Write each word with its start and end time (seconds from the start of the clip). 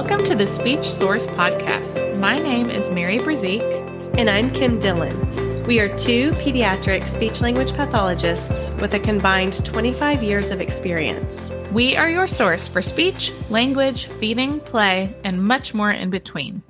Welcome 0.00 0.24
to 0.24 0.34
the 0.34 0.46
Speech 0.46 0.90
Source 0.90 1.26
Podcast. 1.26 2.18
My 2.18 2.38
name 2.38 2.70
is 2.70 2.90
Mary 2.90 3.18
Brazique. 3.18 4.16
And 4.16 4.30
I'm 4.30 4.50
Kim 4.50 4.78
Dillon. 4.78 5.66
We 5.66 5.78
are 5.78 5.94
two 5.98 6.30
pediatric 6.32 7.06
speech 7.06 7.42
language 7.42 7.74
pathologists 7.74 8.70
with 8.80 8.94
a 8.94 8.98
combined 8.98 9.62
25 9.62 10.22
years 10.22 10.50
of 10.50 10.62
experience. 10.62 11.50
We 11.70 11.98
are 11.98 12.08
your 12.08 12.26
source 12.26 12.66
for 12.66 12.80
speech, 12.80 13.30
language, 13.50 14.06
feeding, 14.18 14.60
play, 14.60 15.14
and 15.22 15.44
much 15.44 15.74
more 15.74 15.90
in 15.90 16.08
between. 16.08 16.62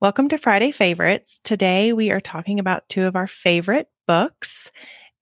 Welcome 0.00 0.28
to 0.30 0.38
Friday 0.38 0.72
Favorites. 0.72 1.38
Today 1.44 1.92
we 1.92 2.10
are 2.10 2.20
talking 2.20 2.58
about 2.58 2.88
two 2.88 3.04
of 3.04 3.14
our 3.14 3.28
favorite 3.28 3.88
books. 4.08 4.72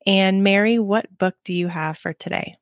And 0.07 0.43
Mary, 0.43 0.79
what 0.79 1.19
book 1.19 1.35
do 1.45 1.53
you 1.53 1.69
have 1.69 1.99
for 1.99 2.15
today? 2.15 2.57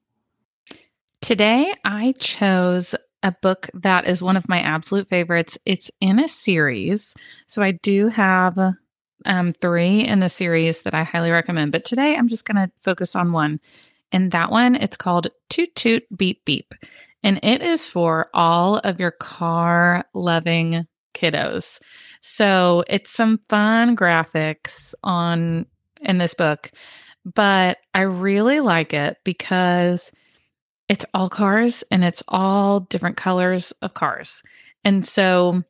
Today 1.21 1.73
I 1.85 2.15
chose 2.19 2.97
a 3.25 3.33
book 3.33 3.69
that 3.75 4.07
is 4.07 4.23
one 4.23 4.37
of 4.37 4.49
my 4.49 4.61
absolute 4.61 5.09
favorites. 5.09 5.59
It's 5.65 5.91
in 6.01 6.21
a 6.21 6.29
series. 6.29 7.15
So 7.47 7.63
I 7.63 7.71
do 7.71 8.09
have 8.09 8.57
um, 9.25 9.53
three 9.55 10.01
in 10.01 10.21
the 10.21 10.29
series 10.29 10.83
that 10.83 10.95
I 10.95 11.03
highly 11.03 11.31
recommend. 11.31 11.73
But 11.73 11.87
today 11.87 12.15
I'm 12.15 12.29
just 12.29 12.45
going 12.45 12.57
to 12.57 12.71
focus 12.83 13.17
on 13.17 13.33
one. 13.33 13.59
And 14.13 14.31
that 14.33 14.51
one, 14.51 14.77
it's 14.77 14.99
called 14.99 15.29
Toot 15.49 15.75
Toot 15.75 16.05
Beep 16.17 16.45
Beep. 16.45 16.75
And 17.23 17.41
it 17.43 17.63
is 17.63 17.87
for 17.87 18.29
all 18.35 18.77
of 18.77 19.01
your 19.01 19.11
car 19.11 20.05
loving 20.13 20.87
kiddos. 21.15 21.81
So 22.21 22.85
it's 22.89 23.11
some 23.11 23.41
fun 23.49 23.97
graphics 23.97 24.95
on 25.03 25.65
in 26.03 26.19
this 26.19 26.35
book, 26.35 26.71
but 27.25 27.79
I 27.95 28.03
really 28.03 28.61
like 28.61 28.93
it 28.93 29.17
because 29.25 30.13
it's 30.89 31.07
all 31.15 31.31
cars 31.31 31.85
and 31.91 32.05
it's 32.05 32.23
all 32.29 32.81
different 32.81 33.17
colors 33.17 33.73
of 33.83 33.95
cars. 33.95 34.43
And 34.85 35.05
so 35.07 35.63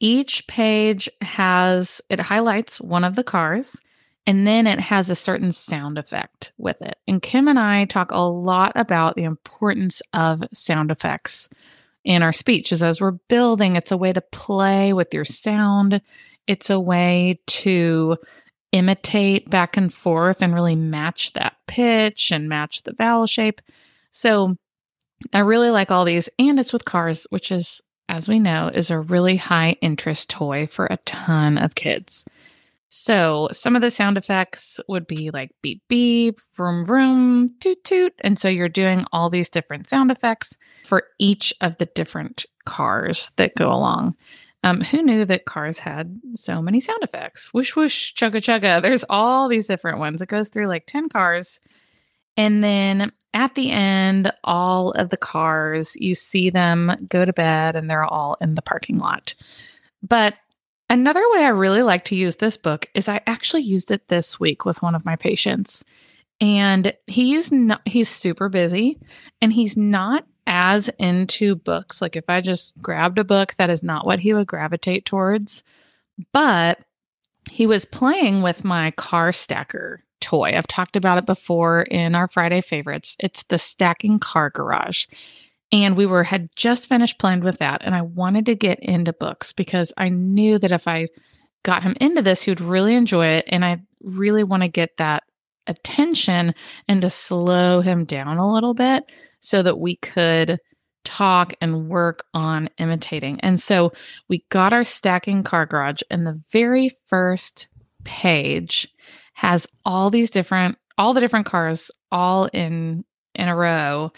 each 0.00 0.46
page 0.46 1.08
has 1.20 2.00
it 2.08 2.20
highlights 2.20 2.80
one 2.80 3.04
of 3.04 3.14
the 3.14 3.24
cars 3.24 3.80
and 4.26 4.46
then 4.46 4.66
it 4.66 4.80
has 4.80 5.10
a 5.10 5.16
certain 5.16 5.52
sound 5.52 5.98
effect 5.98 6.52
with 6.56 6.80
it. 6.80 6.96
And 7.08 7.20
Kim 7.20 7.48
and 7.48 7.58
I 7.58 7.84
talk 7.84 8.10
a 8.12 8.18
lot 8.18 8.72
about 8.74 9.16
the 9.16 9.24
importance 9.24 10.00
of 10.12 10.44
sound 10.52 10.90
effects 10.90 11.48
in 12.04 12.22
our 12.22 12.32
speeches 12.32 12.82
as 12.82 13.00
we're 13.00 13.12
building. 13.12 13.76
It's 13.76 13.92
a 13.92 13.96
way 13.96 14.12
to 14.12 14.20
play 14.20 14.92
with 14.92 15.12
your 15.12 15.24
sound, 15.24 16.00
it's 16.46 16.70
a 16.70 16.80
way 16.80 17.40
to 17.46 18.16
imitate 18.72 19.50
back 19.50 19.76
and 19.76 19.92
forth 19.92 20.40
and 20.40 20.54
really 20.54 20.76
match 20.76 21.34
that 21.34 21.56
pitch 21.66 22.30
and 22.32 22.48
match 22.48 22.82
the 22.82 22.94
vowel 22.94 23.26
shape. 23.26 23.60
So 24.12 24.56
I 25.32 25.40
really 25.40 25.70
like 25.70 25.90
all 25.90 26.04
these. 26.04 26.28
And 26.38 26.60
it's 26.60 26.72
with 26.72 26.84
cars, 26.84 27.26
which 27.30 27.50
is, 27.50 27.80
as 28.08 28.28
we 28.28 28.38
know, 28.38 28.70
is 28.72 28.90
a 28.90 28.98
really 28.98 29.36
high 29.36 29.76
interest 29.80 30.30
toy 30.30 30.68
for 30.68 30.86
a 30.86 30.98
ton 30.98 31.58
of 31.58 31.74
kids. 31.74 32.24
So 32.94 33.48
some 33.52 33.74
of 33.74 33.80
the 33.80 33.90
sound 33.90 34.18
effects 34.18 34.78
would 34.86 35.06
be 35.06 35.30
like 35.30 35.50
beep 35.62 35.82
beep, 35.88 36.40
vroom 36.54 36.84
vroom, 36.84 37.48
toot 37.58 37.82
toot. 37.84 38.12
And 38.18 38.38
so 38.38 38.50
you're 38.50 38.68
doing 38.68 39.06
all 39.12 39.30
these 39.30 39.48
different 39.48 39.88
sound 39.88 40.10
effects 40.10 40.58
for 40.84 41.04
each 41.18 41.54
of 41.62 41.78
the 41.78 41.86
different 41.86 42.44
cars 42.66 43.32
that 43.36 43.54
go 43.54 43.72
along. 43.72 44.14
Um, 44.62 44.82
who 44.82 45.02
knew 45.02 45.24
that 45.24 45.46
cars 45.46 45.78
had 45.78 46.20
so 46.34 46.60
many 46.60 46.80
sound 46.80 47.02
effects? 47.02 47.52
Whoosh 47.54 47.74
whoosh, 47.74 48.12
chugga 48.12 48.36
chugga. 48.36 48.82
There's 48.82 49.04
all 49.08 49.48
these 49.48 49.66
different 49.66 49.98
ones. 49.98 50.20
It 50.20 50.28
goes 50.28 50.50
through 50.50 50.66
like 50.66 50.84
10 50.86 51.08
cars. 51.08 51.60
And 52.36 52.62
then 52.62 53.10
at 53.34 53.54
the 53.54 53.70
end, 53.70 54.32
all 54.44 54.90
of 54.92 55.10
the 55.10 55.16
cars, 55.16 55.96
you 55.96 56.14
see 56.14 56.50
them 56.50 57.06
go 57.08 57.24
to 57.24 57.32
bed 57.32 57.76
and 57.76 57.88
they're 57.88 58.04
all 58.04 58.36
in 58.40 58.54
the 58.54 58.62
parking 58.62 58.98
lot. 58.98 59.34
But 60.02 60.34
another 60.90 61.22
way 61.32 61.44
I 61.44 61.48
really 61.48 61.82
like 61.82 62.04
to 62.06 62.16
use 62.16 62.36
this 62.36 62.56
book 62.56 62.86
is 62.94 63.08
I 63.08 63.20
actually 63.26 63.62
used 63.62 63.90
it 63.90 64.08
this 64.08 64.38
week 64.38 64.64
with 64.64 64.82
one 64.82 64.94
of 64.94 65.04
my 65.04 65.16
patients. 65.16 65.84
And 66.40 66.94
he's 67.06 67.52
not 67.52 67.82
he's 67.86 68.08
super 68.08 68.48
busy 68.48 68.98
and 69.40 69.52
he's 69.52 69.76
not 69.76 70.26
as 70.46 70.88
into 70.98 71.54
books. 71.54 72.02
Like 72.02 72.16
if 72.16 72.24
I 72.28 72.40
just 72.40 72.76
grabbed 72.82 73.18
a 73.18 73.24
book, 73.24 73.54
that 73.56 73.70
is 73.70 73.82
not 73.82 74.06
what 74.06 74.18
he 74.18 74.34
would 74.34 74.48
gravitate 74.48 75.06
towards. 75.06 75.62
But 76.32 76.80
he 77.50 77.66
was 77.66 77.84
playing 77.84 78.42
with 78.42 78.64
my 78.64 78.90
car 78.92 79.32
stacker 79.32 80.04
toy. 80.22 80.52
I've 80.56 80.66
talked 80.66 80.96
about 80.96 81.18
it 81.18 81.26
before 81.26 81.82
in 81.82 82.14
our 82.14 82.28
Friday 82.28 82.62
favorites. 82.62 83.16
It's 83.18 83.42
the 83.44 83.58
stacking 83.58 84.18
car 84.18 84.48
garage. 84.48 85.06
And 85.70 85.96
we 85.96 86.06
were 86.06 86.24
had 86.24 86.48
just 86.54 86.88
finished 86.88 87.18
playing 87.18 87.40
with 87.40 87.58
that 87.58 87.82
and 87.82 87.94
I 87.94 88.02
wanted 88.02 88.46
to 88.46 88.54
get 88.54 88.78
into 88.80 89.12
books 89.12 89.52
because 89.52 89.92
I 89.96 90.08
knew 90.08 90.58
that 90.58 90.72
if 90.72 90.86
I 90.86 91.08
got 91.62 91.82
him 91.82 91.96
into 92.00 92.22
this 92.22 92.42
he 92.42 92.50
would 92.50 92.60
really 92.60 92.94
enjoy 92.94 93.26
it 93.26 93.46
and 93.48 93.64
I 93.64 93.80
really 94.02 94.44
want 94.44 94.62
to 94.62 94.68
get 94.68 94.96
that 94.98 95.22
attention 95.66 96.54
and 96.88 97.00
to 97.02 97.10
slow 97.10 97.80
him 97.80 98.04
down 98.04 98.36
a 98.36 98.52
little 98.52 98.74
bit 98.74 99.10
so 99.40 99.62
that 99.62 99.78
we 99.78 99.96
could 99.96 100.58
talk 101.04 101.54
and 101.60 101.88
work 101.88 102.24
on 102.34 102.68
imitating. 102.78 103.40
And 103.40 103.60
so 103.60 103.92
we 104.28 104.44
got 104.50 104.72
our 104.72 104.84
stacking 104.84 105.42
car 105.42 105.66
garage 105.66 106.02
and 106.10 106.26
the 106.26 106.40
very 106.50 106.90
first 107.08 107.68
page 108.04 108.88
has 109.32 109.66
all 109.84 110.10
these 110.10 110.30
different 110.30 110.78
all 110.98 111.14
the 111.14 111.20
different 111.20 111.46
cars 111.46 111.90
all 112.10 112.46
in 112.52 113.04
in 113.34 113.48
a 113.48 113.56
row 113.56 114.12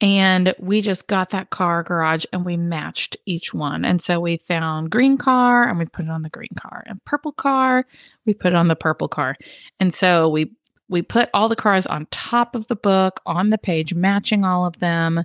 and 0.00 0.54
we 0.58 0.80
just 0.80 1.06
got 1.06 1.30
that 1.30 1.50
car 1.50 1.82
garage 1.82 2.26
and 2.30 2.44
we 2.44 2.58
matched 2.58 3.16
each 3.24 3.54
one. 3.54 3.86
And 3.86 4.02
so 4.02 4.20
we 4.20 4.36
found 4.36 4.90
green 4.90 5.16
car 5.16 5.66
and 5.66 5.78
we 5.78 5.86
put 5.86 6.04
it 6.04 6.10
on 6.10 6.20
the 6.20 6.28
green 6.28 6.54
car 6.56 6.82
and 6.86 7.02
purple 7.04 7.32
car, 7.32 7.86
we 8.26 8.34
put 8.34 8.52
it 8.52 8.56
on 8.56 8.68
the 8.68 8.76
purple 8.76 9.08
car. 9.08 9.36
And 9.80 9.94
so 9.94 10.28
we 10.28 10.52
we 10.88 11.00
put 11.00 11.30
all 11.32 11.48
the 11.48 11.56
cars 11.56 11.86
on 11.86 12.06
top 12.10 12.54
of 12.54 12.66
the 12.66 12.76
book 12.76 13.20
on 13.24 13.48
the 13.48 13.56
page 13.56 13.94
matching 13.94 14.44
all 14.44 14.66
of 14.66 14.78
them. 14.80 15.24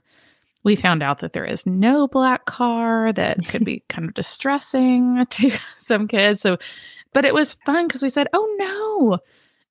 We 0.64 0.76
found 0.76 1.02
out 1.02 1.20
that 1.20 1.34
there 1.34 1.46
is 1.46 1.66
no 1.66 2.08
black 2.08 2.46
car 2.46 3.14
that 3.14 3.48
could 3.48 3.64
be 3.64 3.84
kind 3.90 4.08
of 4.08 4.14
distressing 4.14 5.26
to 5.30 5.52
some 5.76 6.08
kids. 6.08 6.42
So 6.42 6.58
but 7.14 7.26
it 7.26 7.34
was 7.34 7.54
fun 7.66 7.88
because 7.88 8.04
we 8.04 8.10
said, 8.10 8.28
oh 8.34 8.56
no, 8.60 9.20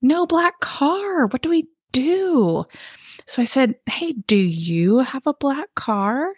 no 0.02 0.26
black 0.26 0.60
car. 0.60 1.26
What 1.26 1.42
do 1.42 1.50
we 1.50 1.68
do? 1.92 2.64
So 3.26 3.42
I 3.42 3.44
said, 3.44 3.76
hey, 3.86 4.12
do 4.12 4.36
you 4.36 4.98
have 4.98 5.26
a 5.26 5.34
black 5.34 5.74
car? 5.74 6.32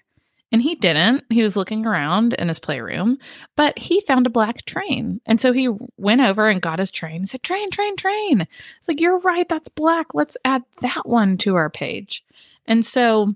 And 0.53 0.61
he 0.61 0.75
didn't. 0.75 1.25
He 1.31 1.43
was 1.43 1.55
looking 1.55 1.87
around 1.87 2.33
in 2.35 2.49
his 2.49 2.59
playroom, 2.59 3.19
but 3.55 3.79
he 3.79 4.01
found 4.01 4.27
a 4.27 4.31
black 4.31 4.65
train. 4.65 5.21
And 5.25 5.41
so 5.41 5.53
he 5.53 5.69
went 5.97 6.21
over 6.21 6.49
and 6.49 6.61
got 6.61 6.81
his 6.81 6.91
train. 6.91 7.21
He 7.21 7.27
said, 7.27 7.45
Train, 7.45 7.71
train, 7.71 7.97
train. 7.97 8.49
It's 8.79 8.89
like, 8.89 9.01
You're 9.01 9.21
right. 9.21 9.49
That's 9.49 9.69
black. 9.69 10.13
Let's 10.13 10.37
add 10.45 10.65
that 10.81 11.09
one 11.09 11.39
to 11.39 11.55
our 11.55 11.71
page. 11.71 12.25
And 12.67 12.85
so 12.85 13.35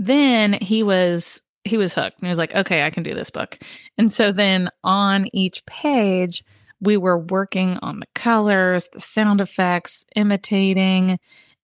then 0.00 0.54
he 0.54 0.82
was 0.82 1.40
he 1.64 1.76
was 1.76 1.94
hooked 1.94 2.18
and 2.18 2.26
he 2.26 2.30
was 2.30 2.38
like 2.38 2.54
okay 2.54 2.84
i 2.84 2.90
can 2.90 3.02
do 3.02 3.14
this 3.14 3.30
book 3.30 3.58
and 3.98 4.10
so 4.10 4.32
then 4.32 4.68
on 4.82 5.26
each 5.32 5.64
page 5.66 6.42
we 6.80 6.96
were 6.96 7.18
working 7.18 7.78
on 7.82 8.00
the 8.00 8.06
colors, 8.14 8.88
the 8.92 9.00
sound 9.00 9.40
effects, 9.40 10.06
imitating, 10.16 11.18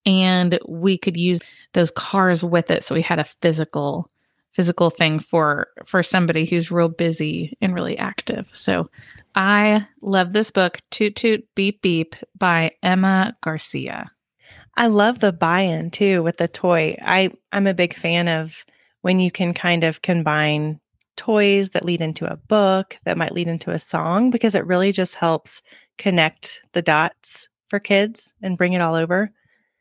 and 0.05 0.59
we 0.69 0.99
could 0.99 1.17
use 1.17 1.41
those 1.73 1.91
cars 1.91 2.45
with 2.45 2.71
it. 2.71 2.85
So 2.85 2.95
we 2.95 3.03
had 3.03 3.19
a 3.19 3.25
physical 3.43 4.11
physical 4.53 4.89
thing 4.89 5.19
for 5.19 5.69
for 5.85 6.03
somebody 6.03 6.47
who's 6.47 6.71
real 6.71 6.89
busy 6.89 7.57
and 7.61 7.75
really 7.75 7.99
active. 7.99 8.49
So 8.53 8.89
I 9.35 9.87
love 10.01 10.33
this 10.33 10.51
book, 10.51 10.79
Toot 10.91 11.15
Toot 11.17 11.45
Beep 11.55 11.83
Beep 11.83 12.17
by 12.39 12.73
Emma 12.83 13.37
Garcia. 13.43 14.11
I 14.77 14.89
love 14.89 15.21
the 15.21 15.33
buy-in 15.33 15.91
too 15.91 16.23
with 16.23 16.37
the 16.37 16.49
toy. 16.49 16.97
I 17.03 17.31
I'm 17.53 17.67
a 17.67 17.75
big 17.75 17.97
fan 17.97 18.29
of 18.29 18.65
when 19.03 19.21
you 19.21 19.31
can 19.31 19.55
kind 19.55 19.85
of 19.85 20.03
combine 20.03 20.81
toys 21.17 21.71
that 21.71 21.85
lead 21.85 22.01
into 22.03 22.31
a 22.31 22.37
book, 22.37 22.99
that 23.05 23.17
might 23.17 23.33
lead 23.33 23.49
into 23.49 23.71
a 23.71 23.79
song, 23.79 24.31
because 24.31 24.55
it 24.55 24.67
really 24.67 24.93
just 24.93 25.15
helps 25.15 25.63
connect 25.97 26.61
the 26.73 26.83
dots 26.83 27.49
for 27.71 27.79
kids 27.81 28.35
and 28.43 28.59
bring 28.59 28.75
it 28.75 28.83
all 28.83 28.95
over. 28.95 29.31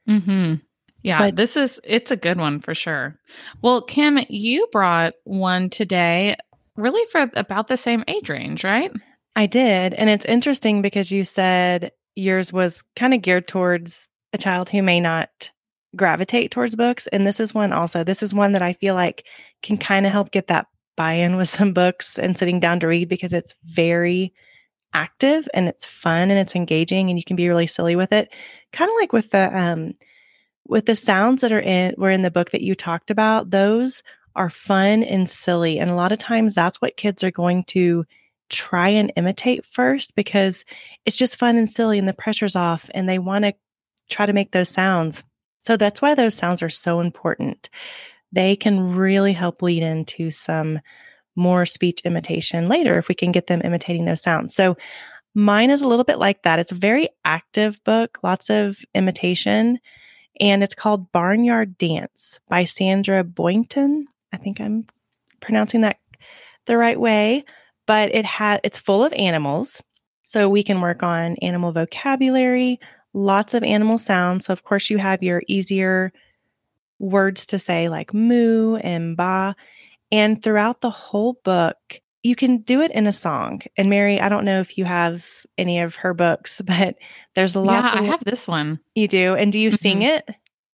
Hmm. 0.07 0.55
Yeah, 1.01 1.19
but, 1.19 1.35
this 1.35 1.57
is 1.57 1.79
it's 1.83 2.09
a 2.09 2.15
good 2.15 2.37
one 2.37 2.61
for 2.61 2.73
sure. 2.73 3.19
Well, 3.61 3.81
Kim, 3.81 4.19
you 4.29 4.67
brought 4.71 5.13
one 5.23 5.69
today, 5.69 6.35
really 6.75 7.05
for 7.11 7.29
about 7.35 7.67
the 7.67 7.77
same 7.77 8.03
age 8.07 8.29
range, 8.29 8.63
right? 8.63 8.91
I 9.35 9.45
did, 9.45 9.93
and 9.93 10.09
it's 10.09 10.25
interesting 10.25 10.81
because 10.81 11.11
you 11.11 11.23
said 11.23 11.91
yours 12.15 12.53
was 12.53 12.83
kind 12.95 13.13
of 13.13 13.21
geared 13.21 13.47
towards 13.47 14.07
a 14.35 14.37
child 14.37 14.69
who 14.69 14.83
may 14.83 14.99
not 14.99 15.51
gravitate 15.95 16.51
towards 16.51 16.75
books 16.75 17.07
and 17.07 17.25
this 17.25 17.39
is 17.39 17.53
one 17.53 17.71
also 17.71 18.03
this 18.03 18.21
is 18.21 18.33
one 18.33 18.51
that 18.51 18.61
i 18.61 18.73
feel 18.73 18.93
like 18.93 19.25
can 19.63 19.77
kind 19.77 20.05
of 20.05 20.11
help 20.11 20.29
get 20.29 20.47
that 20.47 20.67
buy 20.95 21.13
in 21.13 21.37
with 21.37 21.47
some 21.47 21.73
books 21.73 22.17
and 22.17 22.37
sitting 22.37 22.59
down 22.59 22.79
to 22.79 22.87
read 22.87 23.09
because 23.09 23.33
it's 23.33 23.55
very 23.63 24.33
active 24.93 25.47
and 25.53 25.67
it's 25.67 25.85
fun 25.85 26.31
and 26.31 26.39
it's 26.39 26.55
engaging 26.55 27.09
and 27.09 27.19
you 27.19 27.23
can 27.23 27.35
be 27.35 27.49
really 27.49 27.67
silly 27.67 27.95
with 27.95 28.13
it. 28.13 28.29
Kind 28.71 28.89
of 28.89 28.95
like 28.95 29.13
with 29.13 29.29
the 29.31 29.55
um 29.57 29.93
with 30.67 30.85
the 30.85 30.95
sounds 30.95 31.41
that 31.41 31.51
are 31.51 31.59
in 31.59 31.93
were 31.97 32.09
in 32.09 32.23
the 32.23 32.31
book 32.31 32.51
that 32.51 32.61
you 32.61 32.73
talked 32.73 33.11
about, 33.11 33.51
those 33.51 34.01
are 34.35 34.49
fun 34.49 35.03
and 35.03 35.29
silly. 35.29 35.79
And 35.79 35.91
a 35.91 35.95
lot 35.95 36.11
of 36.11 36.19
times 36.19 36.55
that's 36.55 36.81
what 36.81 36.97
kids 36.97 37.23
are 37.23 37.31
going 37.31 37.63
to 37.65 38.05
try 38.49 38.89
and 38.89 39.11
imitate 39.15 39.65
first 39.65 40.15
because 40.15 40.65
it's 41.05 41.17
just 41.17 41.35
fun 41.35 41.57
and 41.57 41.69
silly 41.69 41.99
and 41.99 42.07
the 42.07 42.13
pressure's 42.13 42.55
off 42.55 42.89
and 42.93 43.09
they 43.09 43.19
want 43.19 43.43
to 43.43 43.53
try 44.09 44.25
to 44.25 44.33
make 44.33 44.51
those 44.51 44.69
sounds. 44.69 45.23
So 45.59 45.77
that's 45.77 46.01
why 46.01 46.13
those 46.13 46.35
sounds 46.35 46.61
are 46.61 46.69
so 46.69 46.99
important. 46.99 47.69
They 48.31 48.55
can 48.55 48.95
really 48.95 49.33
help 49.33 49.61
lead 49.61 49.83
into 49.83 50.29
some 50.31 50.79
more 51.35 51.65
speech 51.65 52.01
imitation 52.05 52.67
later 52.67 52.97
if 52.97 53.07
we 53.07 53.15
can 53.15 53.31
get 53.31 53.47
them 53.47 53.61
imitating 53.63 54.05
those 54.05 54.21
sounds. 54.21 54.55
So 54.55 54.77
mine 55.33 55.69
is 55.69 55.81
a 55.81 55.87
little 55.87 56.05
bit 56.05 56.19
like 56.19 56.43
that. 56.43 56.59
It's 56.59 56.71
a 56.71 56.75
very 56.75 57.09
active 57.23 57.83
book, 57.83 58.19
lots 58.23 58.49
of 58.49 58.77
imitation, 58.93 59.79
and 60.39 60.63
it's 60.63 60.75
called 60.75 61.11
Barnyard 61.11 61.77
Dance 61.77 62.39
by 62.49 62.63
Sandra 62.63 63.23
Boynton. 63.23 64.07
I 64.33 64.37
think 64.37 64.59
I'm 64.59 64.85
pronouncing 65.39 65.81
that 65.81 65.97
the 66.65 66.77
right 66.77 66.99
way, 66.99 67.45
but 67.85 68.13
it 68.13 68.25
had 68.25 68.61
it's 68.63 68.77
full 68.77 69.03
of 69.03 69.13
animals. 69.13 69.81
So 70.23 70.49
we 70.49 70.63
can 70.63 70.81
work 70.81 71.03
on 71.03 71.35
animal 71.37 71.71
vocabulary, 71.71 72.79
lots 73.15 73.53
of 73.53 73.63
animal 73.63 73.97
sounds. 73.97 74.45
So 74.45 74.53
of 74.53 74.63
course 74.63 74.89
you 74.89 74.97
have 74.97 75.23
your 75.23 75.41
easier 75.47 76.11
words 76.99 77.45
to 77.47 77.59
say 77.59 77.89
like 77.89 78.13
moo 78.13 78.75
and 78.75 79.17
ba. 79.17 79.55
And 80.11 80.41
throughout 80.41 80.81
the 80.81 80.89
whole 80.89 81.39
book, 81.43 81.77
you 82.23 82.35
can 82.35 82.57
do 82.57 82.81
it 82.81 82.91
in 82.91 83.07
a 83.07 83.11
song. 83.11 83.61
And 83.77 83.89
Mary, 83.89 84.19
I 84.19 84.29
don't 84.29 84.45
know 84.45 84.59
if 84.59 84.77
you 84.77 84.85
have 84.85 85.25
any 85.57 85.79
of 85.79 85.95
her 85.95 86.13
books, 86.13 86.61
but 86.65 86.95
there's 87.33 87.55
lots 87.55 87.93
yeah, 87.93 87.99
of 87.99 88.05
I 88.05 88.07
have 88.07 88.23
this 88.23 88.47
one. 88.47 88.79
You 88.93 89.07
do. 89.07 89.35
And 89.35 89.51
do 89.51 89.59
you 89.59 89.69
mm-hmm. 89.69 89.75
sing 89.75 90.01
it? 90.01 90.27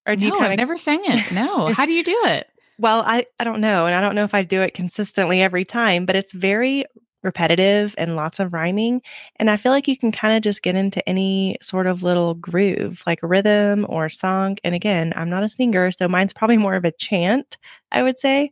Or 0.07 0.15
do 0.15 0.27
no, 0.27 0.33
you 0.33 0.39
kind 0.39 0.51
of 0.51 0.57
never 0.57 0.77
sang 0.77 1.01
it? 1.03 1.31
No. 1.31 1.71
How 1.73 1.85
do 1.85 1.93
you 1.93 2.03
do 2.03 2.19
it? 2.25 2.47
Well, 2.79 3.03
I, 3.05 3.27
I 3.39 3.43
don't 3.43 3.61
know. 3.61 3.85
And 3.85 3.93
I 3.93 4.01
don't 4.01 4.15
know 4.15 4.23
if 4.23 4.33
I 4.33 4.41
do 4.41 4.63
it 4.63 4.73
consistently 4.73 5.41
every 5.41 5.63
time, 5.63 6.07
but 6.07 6.15
it's 6.15 6.31
very 6.31 6.85
repetitive 7.23 7.93
and 7.97 8.15
lots 8.15 8.39
of 8.39 8.53
rhyming. 8.53 9.01
And 9.37 9.49
I 9.49 9.57
feel 9.57 9.71
like 9.71 9.87
you 9.87 9.97
can 9.97 10.11
kind 10.11 10.35
of 10.35 10.41
just 10.41 10.61
get 10.61 10.75
into 10.75 11.07
any 11.07 11.57
sort 11.61 11.87
of 11.87 12.03
little 12.03 12.33
groove, 12.35 13.03
like 13.05 13.19
rhythm 13.21 13.85
or 13.89 14.09
song. 14.09 14.57
And 14.63 14.73
again, 14.75 15.13
I'm 15.15 15.29
not 15.29 15.43
a 15.43 15.49
singer, 15.49 15.91
so 15.91 16.07
mine's 16.07 16.33
probably 16.33 16.57
more 16.57 16.75
of 16.75 16.85
a 16.85 16.91
chant, 16.91 17.57
I 17.91 18.03
would 18.03 18.19
say. 18.19 18.51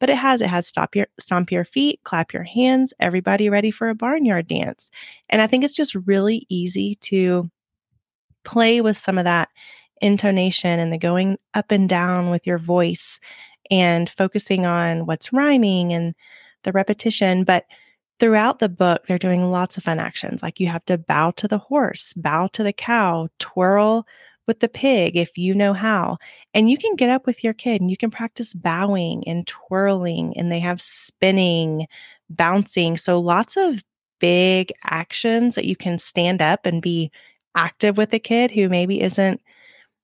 But 0.00 0.10
it 0.10 0.16
has 0.16 0.40
it 0.40 0.48
has 0.48 0.66
stop 0.66 0.94
your 0.94 1.08
stomp 1.18 1.50
your 1.50 1.64
feet, 1.64 2.00
clap 2.04 2.32
your 2.32 2.44
hands, 2.44 2.92
everybody 3.00 3.48
ready 3.48 3.70
for 3.70 3.88
a 3.88 3.94
barnyard 3.94 4.46
dance. 4.46 4.90
And 5.28 5.42
I 5.42 5.46
think 5.46 5.64
it's 5.64 5.76
just 5.76 5.94
really 5.94 6.46
easy 6.48 6.96
to 7.02 7.50
play 8.44 8.80
with 8.80 8.96
some 8.96 9.18
of 9.18 9.24
that 9.24 9.48
intonation 10.00 10.78
and 10.78 10.92
the 10.92 10.98
going 10.98 11.38
up 11.54 11.70
and 11.70 11.88
down 11.88 12.30
with 12.30 12.46
your 12.46 12.58
voice 12.58 13.18
and 13.70 14.08
focusing 14.08 14.64
on 14.66 15.06
what's 15.06 15.32
rhyming 15.32 15.92
and 15.92 16.14
the 16.64 16.72
repetition, 16.72 17.44
but 17.44 17.64
throughout 18.20 18.58
the 18.58 18.68
book, 18.68 19.06
they're 19.06 19.18
doing 19.18 19.50
lots 19.50 19.76
of 19.76 19.84
fun 19.84 19.98
actions. 19.98 20.42
Like 20.42 20.60
you 20.60 20.68
have 20.68 20.84
to 20.86 20.98
bow 20.98 21.32
to 21.32 21.48
the 21.48 21.58
horse, 21.58 22.12
bow 22.14 22.48
to 22.48 22.62
the 22.62 22.72
cow, 22.72 23.28
twirl 23.38 24.06
with 24.46 24.60
the 24.60 24.68
pig 24.68 25.16
if 25.16 25.36
you 25.36 25.54
know 25.54 25.72
how. 25.72 26.18
And 26.54 26.70
you 26.70 26.78
can 26.78 26.96
get 26.96 27.10
up 27.10 27.26
with 27.26 27.44
your 27.44 27.52
kid 27.52 27.80
and 27.80 27.90
you 27.90 27.96
can 27.96 28.10
practice 28.10 28.54
bowing 28.54 29.22
and 29.26 29.46
twirling, 29.46 30.36
and 30.36 30.50
they 30.50 30.60
have 30.60 30.80
spinning, 30.80 31.86
bouncing. 32.30 32.96
So 32.96 33.20
lots 33.20 33.56
of 33.56 33.82
big 34.20 34.72
actions 34.84 35.54
that 35.54 35.66
you 35.66 35.76
can 35.76 35.98
stand 35.98 36.42
up 36.42 36.66
and 36.66 36.82
be 36.82 37.12
active 37.54 37.96
with 37.96 38.12
a 38.12 38.18
kid 38.18 38.50
who 38.50 38.68
maybe 38.68 39.00
isn't 39.00 39.40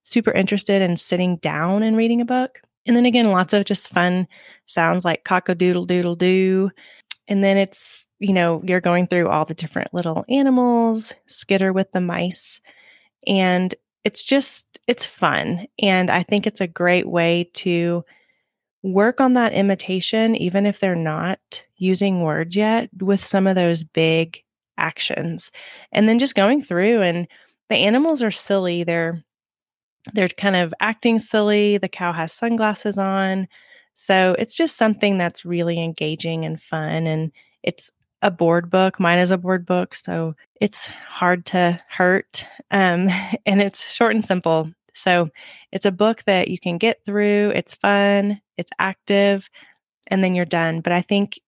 super 0.04 0.32
interested 0.32 0.82
in 0.82 0.96
sitting 0.96 1.36
down 1.38 1.82
and 1.82 1.96
reading 1.96 2.20
a 2.20 2.24
book. 2.24 2.60
And 2.86 2.94
then 2.94 3.06
again, 3.06 3.30
lots 3.30 3.54
of 3.54 3.64
just 3.64 3.90
fun 3.90 4.28
sounds 4.66 5.04
like 5.04 5.24
cock 5.24 5.48
a 5.48 5.54
doodle 5.54 5.86
doodle 5.86 6.16
doo, 6.16 6.70
and 7.26 7.42
then 7.42 7.56
it's, 7.56 8.06
you 8.18 8.32
know, 8.32 8.62
you're 8.64 8.80
going 8.80 9.06
through 9.06 9.28
all 9.28 9.44
the 9.44 9.54
different 9.54 9.94
little 9.94 10.24
animals, 10.28 11.14
skitter 11.26 11.72
with 11.72 11.90
the 11.92 12.00
mice. 12.00 12.60
And 13.26 13.74
it's 14.04 14.24
just, 14.24 14.78
it's 14.86 15.06
fun. 15.06 15.66
And 15.78 16.10
I 16.10 16.22
think 16.22 16.46
it's 16.46 16.60
a 16.60 16.66
great 16.66 17.08
way 17.08 17.50
to 17.54 18.04
work 18.82 19.20
on 19.20 19.32
that 19.32 19.54
imitation, 19.54 20.36
even 20.36 20.66
if 20.66 20.78
they're 20.78 20.94
not 20.94 21.62
using 21.76 22.22
words 22.22 22.54
yet, 22.54 22.90
with 23.00 23.24
some 23.24 23.46
of 23.46 23.54
those 23.54 23.82
big 23.82 24.42
actions. 24.76 25.50
And 25.90 26.06
then 26.06 26.18
just 26.18 26.34
going 26.34 26.62
through 26.62 27.00
and 27.00 27.26
the 27.70 27.76
animals 27.76 28.22
are 28.22 28.30
silly. 28.30 28.84
They're, 28.84 29.24
they're 30.12 30.28
kind 30.28 30.56
of 30.56 30.74
acting 30.80 31.18
silly. 31.18 31.78
The 31.78 31.88
cow 31.88 32.12
has 32.12 32.34
sunglasses 32.34 32.98
on. 32.98 33.48
So 33.94 34.34
it's 34.38 34.56
just 34.56 34.76
something 34.76 35.18
that's 35.18 35.44
really 35.44 35.80
engaging 35.80 36.44
and 36.44 36.60
fun. 36.60 37.06
And 37.06 37.32
it's 37.62 37.90
a 38.22 38.30
board 38.30 38.70
book. 38.70 38.98
Mine 38.98 39.18
is 39.18 39.30
a 39.30 39.38
board 39.38 39.66
book. 39.66 39.94
So 39.94 40.34
it's 40.60 40.86
hard 40.86 41.44
to 41.46 41.80
hurt. 41.88 42.46
Um, 42.70 43.08
and 43.46 43.60
it's 43.60 43.94
short 43.94 44.14
and 44.14 44.24
simple. 44.24 44.70
So 44.94 45.28
it's 45.72 45.86
a 45.86 45.92
book 45.92 46.22
that 46.24 46.48
you 46.48 46.58
can 46.58 46.78
get 46.78 47.04
through. 47.04 47.52
It's 47.54 47.74
fun, 47.74 48.40
it's 48.56 48.70
active, 48.78 49.50
and 50.06 50.22
then 50.22 50.34
you're 50.34 50.44
done. 50.44 50.80
But 50.80 50.92
I 50.92 51.02
think 51.02 51.40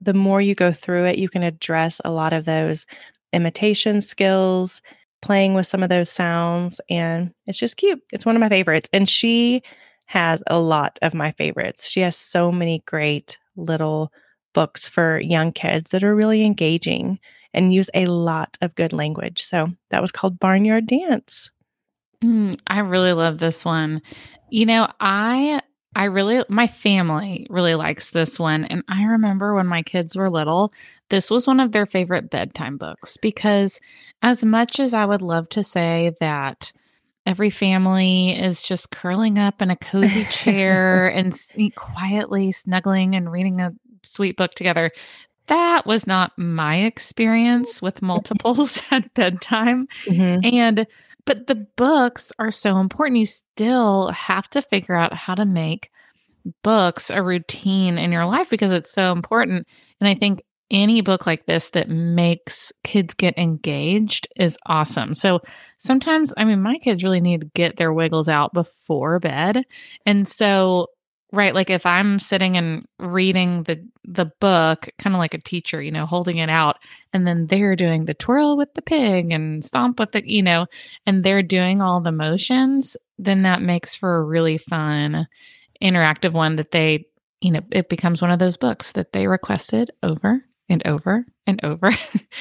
the 0.00 0.14
more 0.14 0.40
you 0.40 0.54
go 0.54 0.72
through 0.72 1.06
it, 1.06 1.18
you 1.18 1.28
can 1.28 1.42
address 1.42 2.00
a 2.04 2.10
lot 2.10 2.32
of 2.32 2.44
those 2.44 2.86
imitation 3.32 4.00
skills, 4.00 4.80
playing 5.22 5.54
with 5.54 5.66
some 5.66 5.82
of 5.82 5.88
those 5.88 6.08
sounds. 6.08 6.80
And 6.88 7.34
it's 7.46 7.58
just 7.58 7.76
cute. 7.76 8.00
It's 8.12 8.24
one 8.24 8.36
of 8.36 8.40
my 8.40 8.48
favorites. 8.48 8.88
And 8.92 9.08
she 9.08 9.62
has 10.06 10.42
a 10.46 10.58
lot 10.58 10.98
of 11.02 11.14
my 11.14 11.32
favorites. 11.32 11.88
She 11.88 12.00
has 12.00 12.16
so 12.16 12.52
many 12.52 12.82
great 12.86 13.38
little 13.56 14.12
books 14.52 14.88
for 14.88 15.18
young 15.18 15.52
kids 15.52 15.90
that 15.90 16.04
are 16.04 16.14
really 16.14 16.44
engaging 16.44 17.18
and 17.52 17.72
use 17.72 17.90
a 17.94 18.06
lot 18.06 18.58
of 18.60 18.74
good 18.74 18.92
language. 18.92 19.42
So 19.42 19.68
that 19.90 20.00
was 20.00 20.12
called 20.12 20.40
Barnyard 20.40 20.86
Dance. 20.86 21.50
Mm, 22.22 22.58
I 22.66 22.80
really 22.80 23.12
love 23.12 23.38
this 23.38 23.64
one. 23.64 24.02
You 24.50 24.66
know, 24.66 24.88
I 25.00 25.60
I 25.96 26.04
really 26.04 26.44
my 26.48 26.66
family 26.66 27.46
really 27.50 27.74
likes 27.74 28.10
this 28.10 28.38
one 28.38 28.64
and 28.64 28.82
I 28.88 29.04
remember 29.04 29.54
when 29.54 29.66
my 29.66 29.82
kids 29.82 30.16
were 30.16 30.30
little, 30.30 30.72
this 31.10 31.30
was 31.30 31.46
one 31.46 31.60
of 31.60 31.72
their 31.72 31.86
favorite 31.86 32.30
bedtime 32.30 32.76
books 32.76 33.16
because 33.16 33.78
as 34.22 34.44
much 34.44 34.80
as 34.80 34.94
I 34.94 35.06
would 35.06 35.22
love 35.22 35.48
to 35.50 35.62
say 35.62 36.12
that 36.20 36.72
every 37.26 37.50
family 37.50 38.30
is 38.30 38.62
just 38.62 38.90
curling 38.90 39.38
up 39.38 39.62
in 39.62 39.70
a 39.70 39.76
cozy 39.76 40.24
chair 40.24 41.08
and 41.14 41.34
quietly 41.74 42.52
snuggling 42.52 43.14
and 43.14 43.30
reading 43.30 43.60
a 43.60 43.72
sweet 44.02 44.36
book 44.36 44.54
together. 44.54 44.90
That 45.46 45.86
was 45.86 46.06
not 46.06 46.32
my 46.38 46.76
experience 46.78 47.82
with 47.82 48.02
multiples 48.02 48.80
at 48.90 49.12
bedtime. 49.14 49.86
Mm-hmm. 50.04 50.54
And, 50.54 50.86
but 51.24 51.46
the 51.46 51.66
books 51.76 52.32
are 52.38 52.50
so 52.50 52.78
important. 52.78 53.20
You 53.20 53.26
still 53.26 54.08
have 54.08 54.48
to 54.50 54.62
figure 54.62 54.94
out 54.94 55.12
how 55.12 55.34
to 55.34 55.44
make 55.44 55.90
books 56.62 57.10
a 57.10 57.22
routine 57.22 57.98
in 57.98 58.12
your 58.12 58.26
life 58.26 58.50
because 58.50 58.72
it's 58.72 58.90
so 58.90 59.12
important. 59.12 59.66
And 60.00 60.08
I 60.08 60.14
think 60.14 60.42
any 60.74 61.00
book 61.02 61.24
like 61.24 61.46
this 61.46 61.70
that 61.70 61.88
makes 61.88 62.72
kids 62.82 63.14
get 63.14 63.38
engaged 63.38 64.26
is 64.36 64.58
awesome. 64.66 65.14
So 65.14 65.40
sometimes, 65.78 66.34
I 66.36 66.44
mean, 66.44 66.60
my 66.60 66.78
kids 66.78 67.04
really 67.04 67.20
need 67.20 67.42
to 67.42 67.50
get 67.54 67.76
their 67.76 67.92
wiggles 67.92 68.28
out 68.28 68.52
before 68.52 69.20
bed. 69.20 69.62
And 70.04 70.26
so, 70.26 70.88
right, 71.32 71.54
like 71.54 71.70
if 71.70 71.86
I'm 71.86 72.18
sitting 72.18 72.56
and 72.56 72.84
reading 72.98 73.62
the 73.62 73.86
the 74.02 74.26
book, 74.40 74.88
kind 74.98 75.14
of 75.14 75.20
like 75.20 75.32
a 75.32 75.38
teacher, 75.38 75.80
you 75.80 75.92
know, 75.92 76.06
holding 76.06 76.38
it 76.38 76.50
out, 76.50 76.76
and 77.12 77.24
then 77.24 77.46
they're 77.46 77.76
doing 77.76 78.04
the 78.04 78.14
twirl 78.14 78.56
with 78.56 78.74
the 78.74 78.82
pig 78.82 79.32
and 79.32 79.64
stomp 79.64 80.00
with 80.00 80.10
the, 80.10 80.28
you 80.28 80.42
know, 80.42 80.66
and 81.06 81.22
they're 81.22 81.42
doing 81.42 81.80
all 81.80 82.00
the 82.00 82.12
motions, 82.12 82.96
then 83.16 83.42
that 83.42 83.62
makes 83.62 83.94
for 83.94 84.16
a 84.16 84.24
really 84.24 84.58
fun 84.58 85.28
interactive 85.80 86.32
one 86.32 86.56
that 86.56 86.72
they 86.72 87.06
you 87.40 87.50
know, 87.50 87.60
it 87.70 87.90
becomes 87.90 88.22
one 88.22 88.30
of 88.30 88.38
those 88.38 88.56
books 88.56 88.92
that 88.92 89.12
they 89.12 89.26
requested 89.26 89.90
over 90.02 90.42
and 90.68 90.86
over 90.86 91.26
and 91.46 91.62
over. 91.64 91.90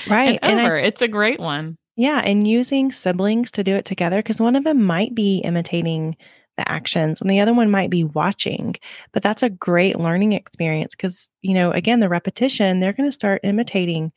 Right. 0.10 0.40
and, 0.42 0.60
and 0.60 0.62
over. 0.62 0.78
I, 0.78 0.82
it's 0.82 1.02
a 1.02 1.08
great 1.08 1.40
one. 1.40 1.78
Yeah. 1.96 2.20
And 2.20 2.48
using 2.48 2.92
siblings 2.92 3.52
to 3.52 3.64
do 3.64 3.76
it 3.76 3.86
together 3.86 4.18
because 4.18 4.42
one 4.42 4.56
of 4.56 4.64
them 4.64 4.84
might 4.84 5.14
be 5.14 5.38
imitating 5.38 6.18
the 6.58 6.70
actions 6.70 7.22
and 7.22 7.30
the 7.30 7.40
other 7.40 7.54
one 7.54 7.70
might 7.72 7.90
be 7.90 8.04
watching. 8.04 8.76
But 9.12 9.24
that's 9.24 9.44
a 9.44 9.50
great 9.50 9.98
learning 9.98 10.34
experience 10.34 10.96
because, 10.96 11.28
you 11.42 11.54
know, 11.54 11.72
again, 11.72 12.00
the 12.00 12.10
repetition, 12.10 12.80
they're 12.80 12.94
going 12.94 13.08
to 13.08 13.14
start 13.14 13.42
imitating. 13.44 14.12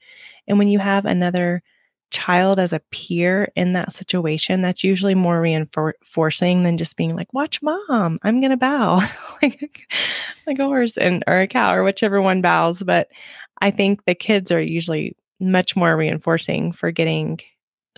And 0.49 0.59
when 0.59 0.69
you 0.69 0.79
have 0.79 1.05
another 1.05 1.63
child 2.11 2.59
as 2.59 2.73
a 2.73 2.81
peer 2.91 3.51
in 3.57 3.73
that 3.73 3.93
situation, 3.93 4.63
that's 4.63 4.85
usually 4.85 5.15
more 5.15 5.41
reinforcing 5.41 6.63
than 6.63 6.77
just 6.79 6.97
being 6.97 7.17
like, 7.17 7.33
watch 7.33 7.61
mom, 7.63 8.19
I'm 8.23 8.41
going 8.41 8.51
to 8.51 8.57
bow 8.57 9.03
like, 9.43 9.89
like 10.47 10.59
a 10.59 10.65
horse 10.65 10.97
and, 10.97 11.25
or 11.27 11.41
a 11.41 11.47
cow 11.47 11.75
or 11.75 11.85
whichever 11.85 12.21
one 12.23 12.43
bows. 12.43 12.83
But 12.83 13.09
I 13.61 13.71
think 13.71 14.05
the 14.05 14.15
kids 14.15 14.53
are 14.53 14.61
usually 14.61 15.17
much 15.41 15.77
more 15.77 15.97
reinforcing 15.97 16.73
for 16.73 16.91
getting 16.91 17.41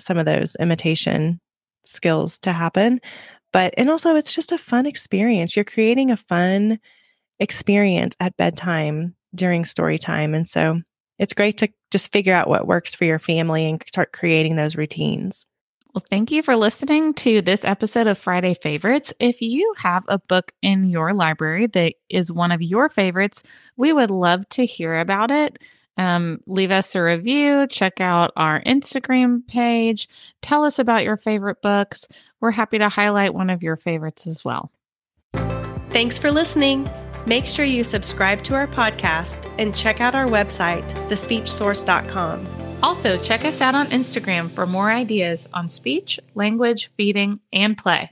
some 0.01 0.19
of 0.19 0.27
those 0.27 0.57
imitation 0.57 1.41
skills 1.85 2.39
to 2.41 2.53
happen. 2.53 3.01
But, 3.53 3.75
and 3.77 3.91
also 3.91 4.17
it's 4.17 4.35
just 4.35 4.53
a 4.53 4.59
fun 4.59 4.87
experience. 4.87 5.57
You're 5.57 5.65
creating 5.65 6.11
a 6.11 6.17
fun 6.17 6.79
experience 7.41 8.15
at 8.21 8.37
bedtime 8.37 9.15
during 9.35 9.65
story 9.65 9.99
time. 9.99 10.35
And 10.35 10.49
so 10.49 10.81
it's 11.19 11.35
great 11.35 11.59
to 11.59 11.69
just 11.91 12.13
figure 12.13 12.35
out 12.35 12.49
what 12.49 12.67
works 12.67 12.95
for 12.95 13.05
your 13.05 13.19
family 13.19 13.69
and 13.69 13.83
start 13.87 14.13
creating 14.13 14.57
those 14.57 14.77
routines. 14.77 15.47
Well, 15.95 16.05
thank 16.11 16.31
you 16.31 16.43
for 16.43 16.55
listening 16.55 17.15
to 17.15 17.41
this 17.41 17.65
episode 17.65 18.07
of 18.07 18.19
Friday 18.19 18.55
Favorites. 18.55 19.13
If 19.19 19.41
you 19.41 19.75
have 19.79 20.05
a 20.09 20.19
book 20.19 20.53
in 20.61 20.91
your 20.91 21.15
library 21.15 21.67
that 21.69 21.95
is 22.11 22.31
one 22.31 22.53
of 22.53 22.61
your 22.61 22.89
favorites, 22.89 23.43
we 23.77 23.93
would 23.93 24.11
love 24.11 24.49
to 24.51 24.67
hear 24.67 24.99
about 24.99 25.31
it. 25.31 25.59
Um, 25.97 26.39
leave 26.47 26.71
us 26.71 26.95
a 26.95 27.03
review, 27.03 27.67
check 27.67 28.01
out 28.01 28.33
our 28.37 28.63
Instagram 28.63 29.47
page, 29.49 30.09
tell 30.43 30.63
us 30.63 30.79
about 30.79 31.03
your 31.03 31.17
favorite 31.17 31.61
books. 31.61 32.07
We're 32.41 32.53
happy 32.53 32.79
to 32.79 32.89
highlight 32.89 33.35
one 33.35 33.51
of 33.51 33.65
your 33.65 33.77
favorites 33.77 34.27
as 34.27 34.45
well. 34.45 34.71
Thanks 35.91 36.19
for 36.19 36.31
listening. 36.31 36.89
Make 37.27 37.47
sure 37.47 37.65
you 37.65 37.83
subscribe 37.83 38.45
to 38.45 38.55
our 38.55 38.69
podcast 38.69 39.51
and 39.59 39.75
check 39.75 40.01
out 40.01 40.15
our 40.15 40.27
website, 40.27 40.89
thespeechsource.com. 41.09 42.68
Also, 42.83 43.19
check 43.19 43.45
us 43.45 43.61
out 43.61 43.75
on 43.75 43.89
Instagram 43.89 44.51
for 44.51 44.67
more 44.67 44.91
ideas 44.91 45.49
on 45.53 45.69
speech, 45.69 46.21
language, 46.35 46.91
feeding, 46.97 47.41
and 47.53 47.77
play. 47.77 48.11